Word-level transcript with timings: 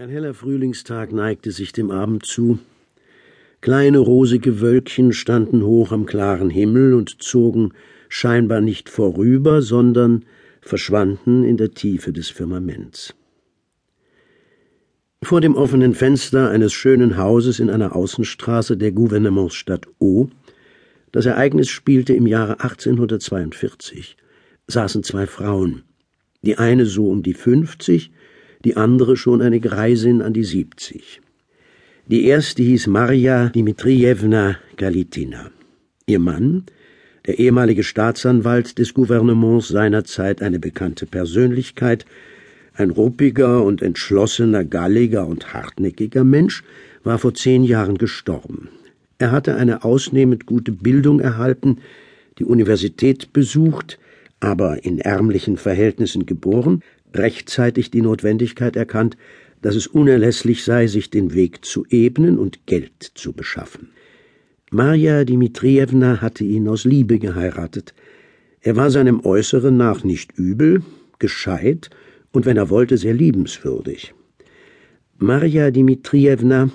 Ein 0.00 0.10
heller 0.10 0.32
Frühlingstag 0.32 1.10
neigte 1.12 1.50
sich 1.50 1.72
dem 1.72 1.90
Abend 1.90 2.24
zu. 2.24 2.60
Kleine 3.60 3.98
rosige 3.98 4.60
Wölkchen 4.60 5.12
standen 5.12 5.64
hoch 5.64 5.90
am 5.90 6.06
klaren 6.06 6.50
Himmel 6.50 6.94
und 6.94 7.20
zogen 7.20 7.72
scheinbar 8.08 8.60
nicht 8.60 8.90
vorüber, 8.90 9.60
sondern 9.60 10.24
verschwanden 10.60 11.42
in 11.42 11.56
der 11.56 11.72
Tiefe 11.72 12.12
des 12.12 12.30
Firmaments. 12.30 13.16
Vor 15.20 15.40
dem 15.40 15.56
offenen 15.56 15.94
Fenster 15.94 16.48
eines 16.48 16.72
schönen 16.72 17.16
Hauses 17.16 17.58
in 17.58 17.68
einer 17.68 17.96
Außenstraße 17.96 18.76
der 18.76 18.92
Gouvernementsstadt 18.92 19.88
O, 19.98 20.28
das 21.10 21.26
Ereignis 21.26 21.70
spielte 21.70 22.12
im 22.12 22.28
Jahre 22.28 22.60
1842, 22.60 24.16
saßen 24.68 25.02
zwei 25.02 25.26
Frauen, 25.26 25.82
die 26.42 26.56
eine 26.56 26.86
so 26.86 27.10
um 27.10 27.24
die 27.24 27.34
fünfzig, 27.34 28.12
die 28.64 28.76
andere 28.76 29.16
schon 29.16 29.42
eine 29.42 29.60
Greisin 29.60 30.22
an 30.22 30.32
die 30.32 30.44
siebzig. 30.44 31.20
Die 32.06 32.24
erste 32.24 32.62
hieß 32.62 32.86
Marja 32.86 33.50
Dmitrijewna 33.50 34.56
Galitina. 34.76 35.50
Ihr 36.06 36.18
Mann, 36.18 36.64
der 37.26 37.38
ehemalige 37.38 37.84
Staatsanwalt 37.84 38.78
des 38.78 38.94
Gouvernements 38.94 39.68
seinerzeit 39.68 40.40
eine 40.40 40.58
bekannte 40.58 41.04
Persönlichkeit, 41.04 42.06
ein 42.74 42.90
ruppiger 42.90 43.62
und 43.62 43.82
entschlossener, 43.82 44.64
galliger 44.64 45.26
und 45.26 45.52
hartnäckiger 45.52 46.24
Mensch, 46.24 46.62
war 47.04 47.18
vor 47.18 47.34
zehn 47.34 47.64
Jahren 47.64 47.98
gestorben. 47.98 48.70
Er 49.18 49.32
hatte 49.32 49.56
eine 49.56 49.84
ausnehmend 49.84 50.46
gute 50.46 50.72
Bildung 50.72 51.20
erhalten, 51.20 51.78
die 52.38 52.44
Universität 52.44 53.32
besucht, 53.32 53.98
aber 54.40 54.84
in 54.84 54.98
ärmlichen 54.98 55.56
Verhältnissen 55.56 56.24
geboren, 56.24 56.82
rechtzeitig 57.14 57.90
die 57.90 58.02
Notwendigkeit 58.02 58.76
erkannt, 58.76 59.16
dass 59.62 59.74
es 59.74 59.86
unerlässlich 59.86 60.64
sei, 60.64 60.86
sich 60.86 61.10
den 61.10 61.34
Weg 61.34 61.64
zu 61.64 61.84
ebnen 61.90 62.38
und 62.38 62.66
Geld 62.66 63.12
zu 63.14 63.32
beschaffen. 63.32 63.90
Marja 64.70 65.24
Dmitrijewna 65.24 66.20
hatte 66.20 66.44
ihn 66.44 66.68
aus 66.68 66.84
Liebe 66.84 67.18
geheiratet. 67.18 67.94
Er 68.60 68.76
war 68.76 68.90
seinem 68.90 69.24
Äußeren 69.24 69.76
nach 69.76 70.04
nicht 70.04 70.38
übel, 70.38 70.82
gescheit 71.18 71.90
und 72.32 72.46
wenn 72.46 72.56
er 72.56 72.70
wollte, 72.70 72.98
sehr 72.98 73.14
liebenswürdig. 73.14 74.14
Marja 75.18 75.70
Dmitrijewna 75.70 76.70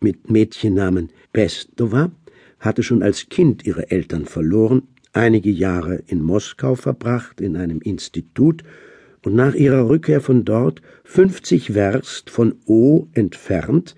mit 0.00 0.30
Mädchennamen 0.30 1.10
Pestova 1.32 2.12
hatte 2.60 2.82
schon 2.82 3.02
als 3.02 3.28
Kind 3.28 3.64
ihre 3.66 3.90
Eltern 3.90 4.26
verloren, 4.26 4.82
einige 5.12 5.50
Jahre 5.50 6.02
in 6.06 6.22
Moskau 6.22 6.74
verbracht, 6.74 7.40
in 7.40 7.56
einem 7.56 7.80
Institut 7.80 8.62
und 9.24 9.34
nach 9.34 9.54
ihrer 9.54 9.88
Rückkehr 9.88 10.20
von 10.20 10.44
dort 10.44 10.80
fünfzig 11.04 11.74
Werst 11.74 12.30
von 12.30 12.54
O 12.66 13.06
entfernt 13.14 13.96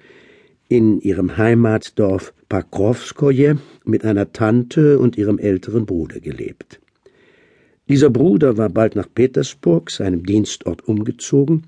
in 0.69 1.01
ihrem 1.01 1.37
Heimatdorf 1.37 2.33
Pakrovskoje 2.49 3.59
mit 3.85 4.05
einer 4.05 4.33
Tante 4.33 4.99
und 4.99 5.19
ihrem 5.19 5.39
älteren 5.39 5.87
Bruder 5.87 6.21
gelebt. 6.21 6.81
Dieser 7.89 8.11
Bruder 8.11 8.57
war 8.57 8.69
bald 8.69 8.95
nach 8.95 9.09
Petersburg, 9.13 9.91
seinem 9.91 10.25
Dienstort, 10.25 10.87
umgezogen 10.87 11.65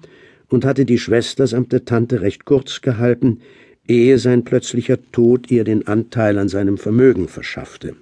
und 0.49 0.65
hatte 0.65 0.85
die 0.85 0.99
Schwester 0.99 1.47
samt 1.47 1.73
der 1.73 1.85
Tante 1.85 2.21
recht 2.21 2.45
kurz 2.45 2.81
gehalten, 2.81 3.41
ehe 3.89 4.19
sein 4.19 4.45
plötzlicher 4.45 4.99
Tod 5.11 5.51
ihr 5.51 5.65
den 5.65 5.87
Anteil 5.89 6.39
an 6.39 6.49
seinem 6.49 6.79
Vermögen 6.79 7.27
verschaffte. 7.27 7.97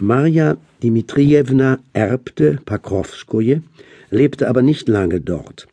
Marja 0.00 0.58
Dmitrijewna 0.80 1.80
erbte 1.92 2.60
Pakrovskoje, 2.64 3.62
lebte 4.10 4.48
aber 4.48 4.62
nicht 4.62 4.88
lange 4.88 5.20
dort. 5.20 5.66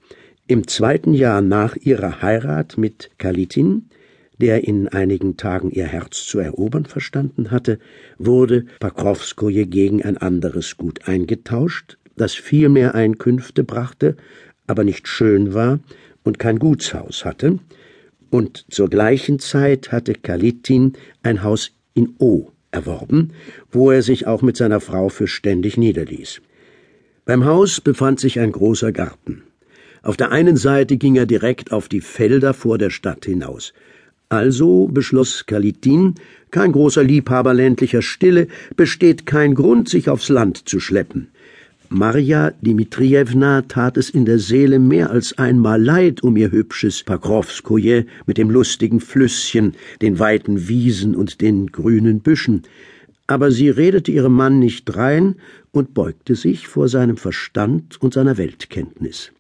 Im 0.48 0.68
zweiten 0.68 1.14
Jahr 1.14 1.42
nach 1.42 1.76
ihrer 1.76 2.24
Heirat 2.24 2.76
mit 2.76 3.12
Kalitin, 3.20 3.86
der 4.40 4.68
in 4.68 4.88
einigen 4.88 5.38
Tagen 5.38 5.70
ihr 5.70 5.86
Herz 5.86 6.26
zu 6.26 6.40
erobern 6.40 6.86
verstanden 6.86 7.52
hatte, 7.52 7.78
wurde 8.18 8.66
Pakrovskoje 8.80 9.68
gegen 9.68 10.02
ein 10.02 10.18
anderes 10.18 10.76
Gut 10.76 11.08
eingetauscht, 11.08 12.00
das 12.18 12.34
viel 12.34 12.70
mehr 12.70 12.96
Einkünfte 12.96 13.64
brachte, 13.64 14.18
aber 14.66 14.84
nicht 14.84 15.08
schön 15.08 15.54
war 15.54 15.80
und 16.24 16.40
kein 16.40 16.58
Gutshaus 16.58 17.26
hatte, 17.26 17.60
und 18.32 18.66
zur 18.72 18.90
gleichen 18.90 19.38
Zeit 19.38 19.92
hatte 19.92 20.14
Kalitin 20.14 20.94
ein 21.22 21.44
Haus 21.44 21.74
in 21.94 22.16
O 22.18 22.55
erworben, 22.76 23.32
wo 23.72 23.90
er 23.90 24.04
sich 24.04 24.28
auch 24.28 24.44
mit 24.44 24.58
seiner 24.58 24.82
Frau 24.82 25.10
für 25.10 25.28
ständig 25.28 25.78
niederließ. 25.78 26.42
Beim 27.26 27.46
Haus 27.46 27.82
befand 27.82 28.20
sich 28.20 28.40
ein 28.40 28.52
großer 28.52 28.92
Garten. 28.92 29.42
Auf 30.04 30.18
der 30.18 30.32
einen 30.32 30.58
Seite 30.58 30.98
ging 30.98 31.16
er 31.16 31.26
direkt 31.26 31.72
auf 31.72 31.90
die 31.90 32.02
Felder 32.02 32.54
vor 32.54 32.78
der 32.78 32.92
Stadt 32.92 33.26
hinaus. 33.26 33.74
Also 34.30 34.88
beschloss 34.88 35.46
Kalitin, 35.46 36.16
kein 36.52 36.72
großer 36.72 37.04
Liebhaber 37.04 37.54
ländlicher 37.54 38.04
Stille, 38.04 38.48
besteht 38.76 39.26
kein 39.26 39.56
Grund, 39.56 39.90
sich 39.90 40.10
aufs 40.10 40.30
Land 40.30 40.70
zu 40.70 40.80
schleppen. 40.80 41.30
Marja 41.90 42.52
Dmitrijewna 42.62 43.62
tat 43.64 43.98
es 43.98 44.10
in 44.10 44.26
der 44.26 44.40
Seele 44.40 44.80
mehr 44.80 45.10
als 45.12 45.38
einmal 45.38 45.82
leid 45.82 46.24
um 46.24 46.36
ihr 46.36 46.52
hübsches 46.52 47.04
Pakrovskoje 47.04 48.06
mit 48.26 48.38
dem 48.38 48.50
lustigen 48.50 49.00
Flüsschen, 49.00 49.74
den 50.02 50.20
weiten 50.20 50.68
Wiesen 50.68 51.16
und 51.16 51.42
den 51.42 51.68
grünen 51.68 52.20
Büschen 52.20 52.64
aber 53.28 53.52
sie 53.52 53.70
redete 53.70 54.12
ihrem 54.12 54.34
Mann 54.34 54.60
nicht 54.60 54.96
rein 54.96 55.36
und 55.72 55.94
beugte 55.94 56.36
sich 56.36 56.68
vor 56.68 56.88
seinem 56.88 57.18
Verstand 57.18 58.02
und 58.02 58.14
seiner 58.14 58.38
Weltkenntnis. 58.38 59.32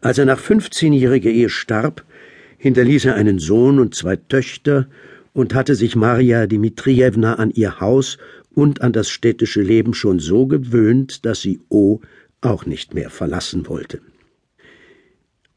Als 0.00 0.18
er 0.18 0.26
nach 0.26 0.38
fünfzehnjähriger 0.38 1.30
Ehe 1.30 1.48
starb, 1.48 2.04
hinterließ 2.58 3.06
er 3.06 3.14
einen 3.14 3.38
Sohn 3.38 3.78
und 3.78 3.94
zwei 3.94 4.16
Töchter 4.16 4.88
und 5.32 5.54
hatte 5.54 5.74
sich 5.74 5.96
Maria 5.96 6.46
Dmitrijewna 6.46 7.34
an 7.34 7.50
ihr 7.50 7.80
Haus 7.80 8.18
und 8.54 8.82
an 8.82 8.92
das 8.92 9.10
städtische 9.10 9.62
Leben 9.62 9.94
schon 9.94 10.18
so 10.18 10.46
gewöhnt, 10.46 11.24
dass 11.24 11.40
sie 11.40 11.60
O 11.68 12.00
auch 12.40 12.66
nicht 12.66 12.94
mehr 12.94 13.10
verlassen 13.10 13.68
wollte. 13.68 14.00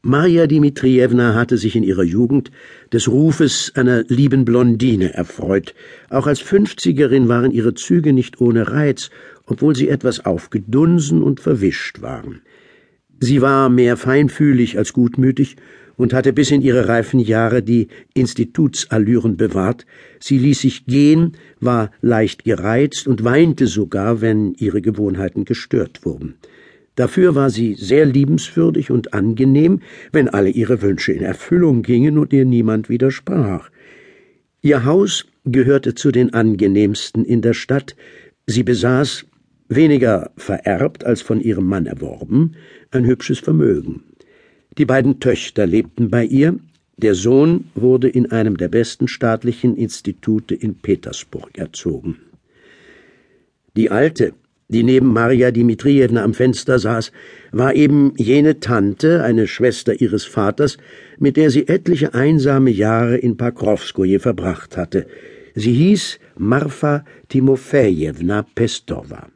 Maria 0.06 0.46
Dmitrijewna 0.46 1.34
hatte 1.34 1.56
sich 1.56 1.76
in 1.76 1.82
ihrer 1.82 2.02
Jugend 2.02 2.50
des 2.92 3.08
Rufes 3.08 3.72
einer 3.74 4.04
lieben 4.08 4.44
Blondine 4.44 5.14
erfreut. 5.14 5.74
Auch 6.10 6.26
als 6.26 6.40
Fünfzigerin 6.40 7.28
waren 7.28 7.50
ihre 7.50 7.72
Züge 7.72 8.12
nicht 8.12 8.38
ohne 8.38 8.70
Reiz, 8.70 9.08
obwohl 9.46 9.74
sie 9.74 9.88
etwas 9.88 10.26
aufgedunsen 10.26 11.22
und 11.22 11.40
verwischt 11.40 12.02
waren. 12.02 12.42
Sie 13.18 13.40
war 13.40 13.70
mehr 13.70 13.96
feinfühlig 13.96 14.76
als 14.76 14.92
gutmütig 14.92 15.56
und 15.96 16.12
hatte 16.12 16.32
bis 16.32 16.50
in 16.50 16.62
ihre 16.62 16.88
reifen 16.88 17.20
Jahre 17.20 17.62
die 17.62 17.88
Institutsallüren 18.14 19.36
bewahrt. 19.36 19.86
Sie 20.20 20.38
ließ 20.38 20.60
sich 20.60 20.86
gehen, 20.86 21.32
war 21.60 21.90
leicht 22.00 22.44
gereizt 22.44 23.06
und 23.06 23.24
weinte 23.24 23.66
sogar, 23.66 24.20
wenn 24.20 24.54
ihre 24.54 24.82
Gewohnheiten 24.82 25.44
gestört 25.44 26.04
wurden. 26.04 26.34
Dafür 26.96 27.34
war 27.34 27.50
sie 27.50 27.74
sehr 27.74 28.06
liebenswürdig 28.06 28.90
und 28.90 29.14
angenehm, 29.14 29.80
wenn 30.12 30.28
alle 30.28 30.50
ihre 30.50 30.80
Wünsche 30.80 31.12
in 31.12 31.22
Erfüllung 31.22 31.82
gingen 31.82 32.18
und 32.18 32.32
ihr 32.32 32.44
niemand 32.44 32.88
widersprach. 32.88 33.70
Ihr 34.62 34.84
Haus 34.84 35.26
gehörte 35.44 35.94
zu 35.94 36.10
den 36.10 36.32
angenehmsten 36.32 37.24
in 37.24 37.42
der 37.42 37.52
Stadt. 37.52 37.96
Sie 38.46 38.62
besaß, 38.62 39.26
weniger 39.68 40.30
vererbt 40.36 41.04
als 41.04 41.20
von 41.20 41.40
ihrem 41.40 41.66
Mann 41.66 41.86
erworben, 41.86 42.52
ein 42.90 43.04
hübsches 43.04 43.40
Vermögen. 43.40 44.04
Die 44.76 44.84
beiden 44.84 45.20
Töchter 45.20 45.66
lebten 45.66 46.10
bei 46.10 46.24
ihr, 46.24 46.58
der 46.96 47.14
Sohn 47.14 47.66
wurde 47.74 48.08
in 48.08 48.30
einem 48.30 48.56
der 48.56 48.68
besten 48.68 49.08
staatlichen 49.08 49.76
Institute 49.76 50.54
in 50.54 50.76
Petersburg 50.76 51.50
erzogen. 51.56 52.18
Die 53.76 53.90
Alte, 53.90 54.32
die 54.68 54.82
neben 54.82 55.12
Marja 55.12 55.50
Dmitrijewna 55.50 56.22
am 56.22 56.34
Fenster 56.34 56.78
saß, 56.78 57.12
war 57.52 57.74
eben 57.74 58.14
jene 58.16 58.60
Tante, 58.60 59.22
eine 59.22 59.46
Schwester 59.46 60.00
ihres 60.00 60.24
Vaters, 60.24 60.78
mit 61.18 61.36
der 61.36 61.50
sie 61.50 61.68
etliche 61.68 62.14
einsame 62.14 62.70
Jahre 62.70 63.16
in 63.16 63.36
Pakrovskoje 63.36 64.20
verbracht 64.20 64.76
hatte. 64.76 65.06
Sie 65.54 65.72
hieß 65.72 66.18
Marfa 66.36 67.04
Timofejewna 67.28 68.46
Pestova. 68.54 69.28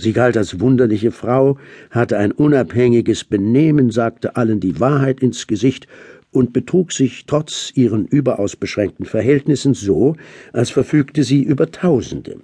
Sie 0.00 0.14
galt 0.14 0.36
als 0.38 0.60
wunderliche 0.60 1.10
Frau, 1.10 1.58
hatte 1.90 2.16
ein 2.16 2.32
unabhängiges 2.32 3.24
Benehmen, 3.24 3.90
sagte 3.90 4.34
allen 4.36 4.58
die 4.58 4.80
Wahrheit 4.80 5.20
ins 5.20 5.46
Gesicht 5.46 5.86
und 6.32 6.54
betrug 6.54 6.92
sich 6.92 7.26
trotz 7.26 7.70
ihren 7.74 8.06
überaus 8.06 8.56
beschränkten 8.56 9.04
Verhältnissen 9.04 9.74
so, 9.74 10.16
als 10.54 10.70
verfügte 10.70 11.22
sie 11.22 11.42
über 11.42 11.70
Tausende. 11.70 12.36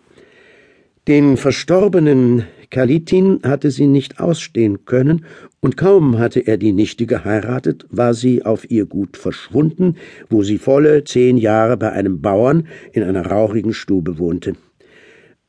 Den 1.09 1.39
verstorbenen 1.39 2.45
Kalitin 2.69 3.41
hatte 3.43 3.71
sie 3.71 3.87
nicht 3.87 4.21
ausstehen 4.21 4.85
können, 4.85 5.25
und 5.61 5.79
kaum 5.79 6.19
hatte 6.19 6.41
er 6.41 6.59
die 6.59 6.73
Nichte 6.73 7.07
geheiratet, 7.07 7.87
war 7.91 8.13
sie 8.13 8.45
auf 8.45 8.71
ihr 8.71 8.85
Gut 8.85 9.17
verschwunden, 9.17 9.97
wo 10.29 10.43
sie 10.43 10.59
volle 10.59 11.05
zehn 11.05 11.39
Jahre 11.39 11.77
bei 11.77 11.91
einem 11.93 12.21
Bauern 12.21 12.67
in 12.93 13.03
einer 13.03 13.25
rauchigen 13.25 13.73
Stube 13.73 14.19
wohnte. 14.19 14.57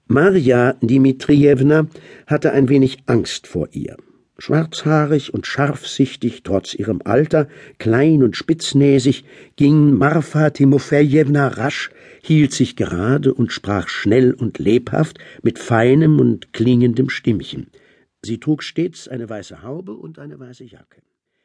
Marja 0.09 0.74
Dmitrijewna 0.81 1.88
hatte 2.27 2.54
ein 2.54 2.69
wenig 2.69 3.00
Angst 3.07 3.45
vor 3.45 3.68
ihr. 3.74 3.98
Schwarzhaarig 4.38 5.33
und 5.33 5.45
scharfsichtig 5.45 6.44
trotz 6.44 6.74
ihrem 6.75 7.01
Alter, 7.04 7.50
klein 7.77 8.24
und 8.24 8.38
spitznäsig, 8.38 9.25
ging 9.57 9.94
Marfa 9.94 10.51
Timofejewna 10.51 11.50
rasch, 11.50 11.89
hielt 12.21 12.54
sich 12.54 12.77
gerade 12.77 13.33
und 13.33 13.51
sprach 13.51 13.89
schnell 13.89 14.33
und 14.33 14.59
lebhaft 14.59 15.18
mit 15.42 15.59
feinem 15.59 16.19
und 16.19 16.53
klingendem 16.53 17.10
Stimmchen. 17.10 17.68
Sie 18.21 18.39
trug 18.39 18.63
stets 18.63 19.10
eine 19.10 19.30
weiße 19.30 19.62
Haube 19.62 19.94
und 19.94 20.19
eine 20.19 20.39
weiße 20.39 20.63
Jacke. 20.63 21.01